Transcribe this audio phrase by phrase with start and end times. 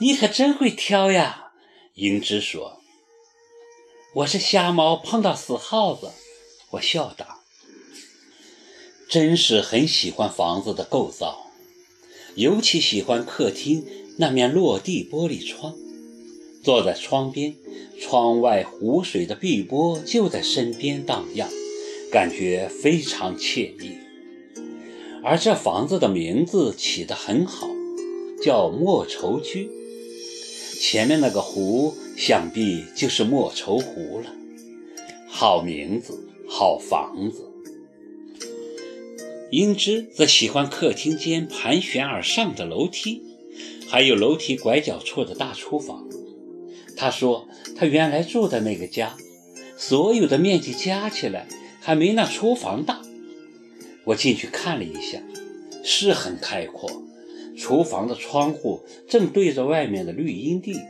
[0.00, 1.50] 你可真会挑呀！
[1.94, 2.78] 英芝说
[4.14, 6.12] ：“我是瞎猫碰到死耗子。”
[6.70, 7.40] 我笑道
[9.10, 11.50] ：“真是很喜欢房子的构造，
[12.36, 13.84] 尤其喜欢客厅
[14.18, 15.74] 那面落地玻璃窗。
[16.62, 17.56] 坐在窗边，
[18.00, 21.48] 窗外湖水的碧波就在身边荡漾，
[22.12, 23.98] 感觉非常惬意。
[25.24, 27.68] 而这房子的名字起得很好，
[28.40, 29.76] 叫莫愁居。”
[30.80, 34.32] 前面那个湖，想必就是莫愁湖了。
[35.28, 37.44] 好名字，好房子。
[39.50, 43.22] 英芝则喜欢客厅间盘旋而上的楼梯，
[43.88, 46.06] 还有楼梯拐角处的大厨房。
[46.96, 49.16] 他说，他原来住的那个家，
[49.76, 51.48] 所有的面积加起来
[51.80, 53.02] 还没那厨房大。
[54.04, 55.20] 我进去看了一下，
[55.82, 57.02] 是很开阔。
[57.58, 60.80] 厨房的窗户正对着外面的绿荫地，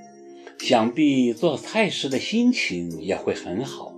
[0.58, 3.94] 想必做菜时的心情也会很好。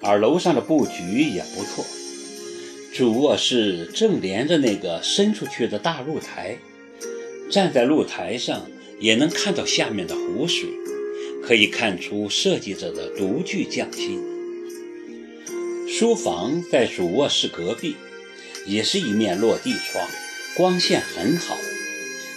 [0.00, 1.84] 而楼上的布局也不错，
[2.94, 6.56] 主卧室正连着那个伸出去的大露台，
[7.50, 8.62] 站在露台上
[8.98, 10.68] 也能看到下面的湖水，
[11.42, 14.20] 可以看出设计者的独具匠心。
[15.86, 17.94] 书房在主卧室隔壁，
[18.66, 20.04] 也是一面落地窗。
[20.54, 21.56] 光线很好，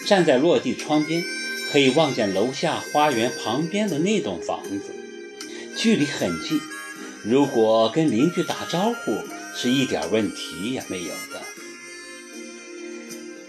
[0.07, 1.23] 站在落地窗边，
[1.71, 4.95] 可以望见楼下花园旁边的那栋房子，
[5.75, 6.59] 距离很近。
[7.23, 9.17] 如果跟邻居打招呼，
[9.55, 11.41] 是一点问题也没有的。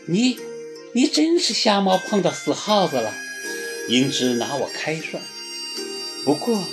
[0.07, 0.39] 你，
[0.93, 3.15] 你真是瞎猫碰到死耗子了。
[3.89, 5.23] 英芝拿我开涮。
[6.25, 6.65] 不过，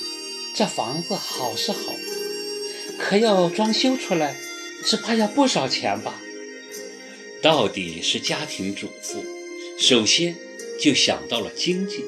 [0.55, 1.93] 这房子好是好，
[2.97, 4.35] 可要装修出来，
[4.83, 6.21] 只怕要不少钱吧。
[7.43, 9.21] 到底是家庭主妇，
[9.77, 10.37] 首先
[10.79, 12.05] 就想到了经济，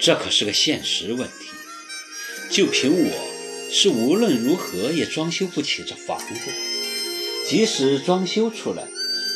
[0.00, 1.34] 这可是个现实问题。
[2.48, 3.10] 就凭我，
[3.72, 6.52] 是无论如何也装修不起这房子，
[7.48, 8.86] 即使装修出来，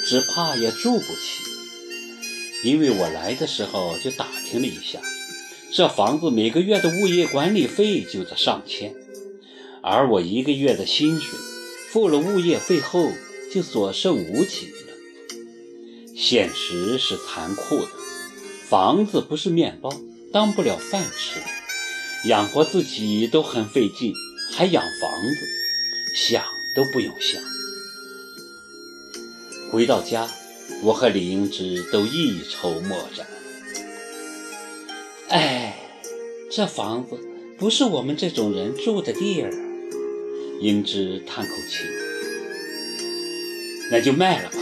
[0.06, 1.42] 只怕也住不起。
[2.62, 5.00] 因为我来的时候就打听了一下，
[5.72, 8.94] 这房子每个月的物业管理费就在上千，
[9.82, 11.36] 而我一个月的薪水，
[11.90, 13.10] 付了物业费后。
[13.52, 14.76] 就所剩无几了。
[16.16, 17.88] 现实是残酷的，
[18.68, 19.90] 房子不是面包，
[20.32, 21.40] 当不了饭吃，
[22.28, 24.14] 养活自己都很费劲，
[24.52, 25.46] 还养房子，
[26.16, 26.42] 想
[26.74, 27.42] 都不用想。
[29.70, 30.28] 回到家，
[30.82, 33.26] 我和李英芝都一筹莫展。
[35.28, 35.76] 哎，
[36.50, 37.18] 这房子
[37.58, 39.52] 不是我们这种人住的地儿。
[40.60, 42.05] 英芝叹口气。
[43.90, 44.58] 那就卖了吧！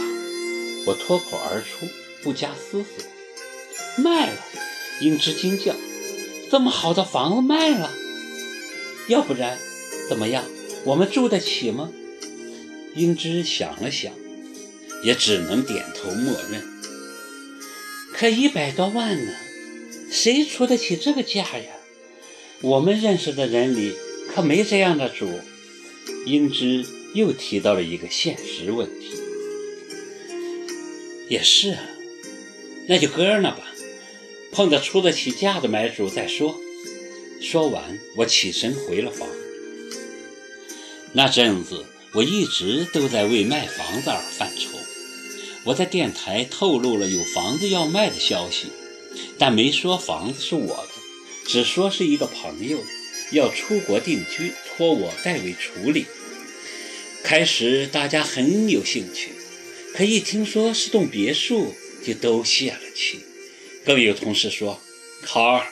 [0.85, 1.87] 我脱口而出，
[2.21, 4.03] 不加思索。
[4.03, 4.37] 卖了！
[5.01, 5.73] 英芝惊叫
[6.51, 7.91] ：“这么好的房子卖了？
[9.07, 9.57] 要不然，
[10.07, 10.43] 怎么样？
[10.83, 11.91] 我们住得起吗？”
[12.95, 14.13] 英芝想了想，
[15.03, 16.63] 也只能点头默认。
[18.13, 19.33] 可一百多万呢？
[20.11, 21.73] 谁出得起这个价呀？
[22.61, 23.95] 我们认识的人里
[24.33, 25.27] 可没这样的主。
[26.25, 26.85] 英芝。
[27.15, 29.13] 又提到了一个现实问题，
[31.29, 31.81] 也是啊，
[32.89, 33.71] 那就搁那吧，
[34.51, 36.59] 碰到出得起价的买主再说。
[37.41, 39.29] 说完，我起身回了房。
[41.13, 44.77] 那阵子，我一直都在为卖房子而犯愁。
[45.63, 48.67] 我在电台透露了有房子要卖的消息，
[49.37, 50.89] 但没说房子是我的，
[51.47, 52.77] 只说是一个朋友
[53.31, 56.05] 要出国定居，托我代为处理。
[57.25, 59.31] 开始大家很有兴趣，
[59.95, 61.73] 可一听说是栋别墅，
[62.05, 63.19] 就都泄了气。
[63.83, 64.79] 更有同事说
[65.25, 65.65] ：“考儿，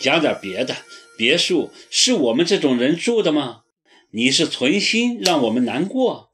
[0.00, 0.74] 讲点别的，
[1.18, 3.64] 别墅是我们这种人住的吗？
[4.12, 6.30] 你是存心让我们难过？”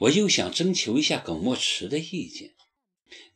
[0.00, 2.52] 我又想征求一下耿墨池的意见，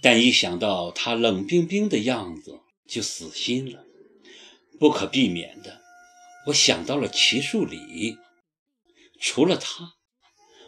[0.01, 3.85] 但一想到他冷冰冰的样子，就死心了。
[4.81, 5.83] 不可避免的，
[6.47, 8.17] 我想到了齐树礼。
[9.21, 9.95] 除了他，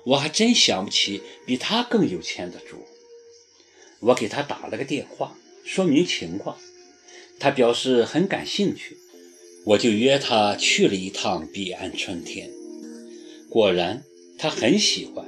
[0.06, 2.84] 我还真想不起比他更有钱的主。
[4.00, 6.56] 我给他打了个电话，说明情况，
[7.40, 8.96] 他表示很感兴趣，
[9.64, 12.50] 我就约他去了一趟彼岸春天。
[13.48, 14.04] 果然，
[14.38, 15.26] 他很喜欢，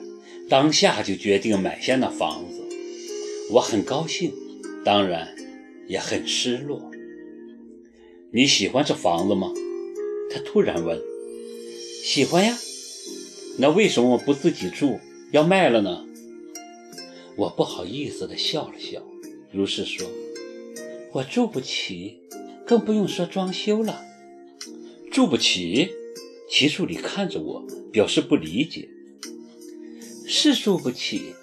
[0.49, 2.63] 当下就决定买下那房子。
[3.53, 4.33] 我很高兴，
[4.85, 5.35] 当然
[5.89, 6.91] 也很失落。
[8.33, 9.51] 你喜欢这房子吗？
[10.31, 11.01] 他突然问。
[12.05, 12.57] 喜欢呀。
[13.61, 15.01] 那为什么不自己住，
[15.33, 16.05] 要卖了呢？
[17.37, 19.03] 我不好意思地笑了笑，
[19.53, 20.09] 如是说
[21.13, 22.21] ：“我住不起，
[22.65, 24.05] 更不用说装修了。
[25.11, 25.91] 住不起？
[26.49, 28.89] 齐树礼看着我，表示不理解。
[30.27, 31.35] 是住不起，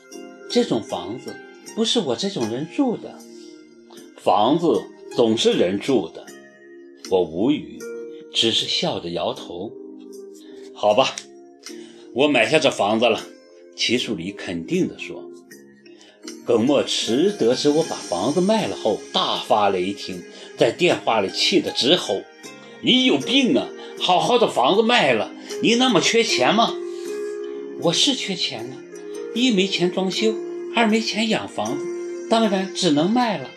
[0.50, 1.35] 这种房子
[1.75, 3.19] 不是我这种人住的。
[4.17, 4.81] 房子
[5.15, 6.25] 总是人住的。
[7.12, 7.77] 我无语，
[8.33, 9.71] 只是笑着摇头。
[10.73, 11.15] 好吧，
[12.15, 13.21] 我买下这房子了。
[13.75, 15.29] 齐树礼肯定地说。
[16.45, 20.23] 耿墨池得知我把房子卖了后，大发雷霆，
[20.57, 22.21] 在电话里气得直吼
[22.81, 23.67] ：“你有病啊！
[24.00, 25.29] 好好的房子卖了，
[25.62, 26.73] 你那么缺钱吗？”
[27.83, 28.77] 我是缺钱呢，
[29.33, 30.33] 一没钱装修，
[30.73, 31.85] 二没钱养房子，
[32.29, 33.50] 当然只能卖了。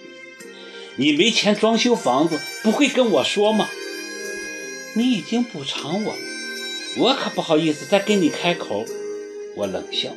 [0.96, 3.68] 你没钱装修房子，不会跟我说吗？
[4.94, 6.18] 你已经补偿我了，
[6.96, 8.84] 我可不好意思再跟你开口。
[9.56, 10.14] 我冷笑：“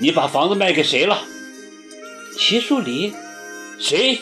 [0.00, 1.26] 你把房子卖给谁了？”
[2.38, 3.14] 齐树礼，
[3.78, 4.20] 谁？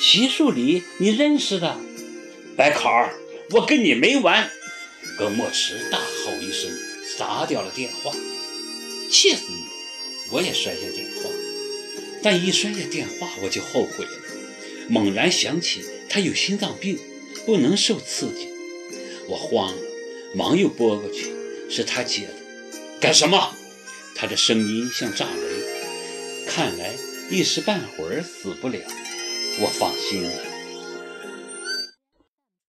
[0.00, 1.78] 齐树礼，你认识的？
[2.56, 3.14] 白考儿，
[3.50, 4.50] 我跟你没完！
[5.18, 6.70] 耿墨池大吼一声，
[7.16, 8.12] 砸掉了电话。
[9.10, 9.64] 气死你！
[10.30, 11.30] 我也摔下电话，
[12.22, 14.10] 但一摔下电话，我就后悔了。
[14.88, 16.98] 猛然想起他有心脏病，
[17.44, 18.48] 不能受刺激。
[19.28, 19.82] 我慌了，
[20.36, 21.32] 忙又拨过去，
[21.70, 22.34] 是他接的。
[23.00, 23.56] 干什么？
[24.14, 26.46] 他的声音像炸雷。
[26.46, 26.94] 看来。
[27.28, 28.78] 一时半会儿死不了，
[29.58, 30.30] 我放心了。